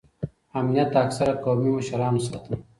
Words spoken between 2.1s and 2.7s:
ساته.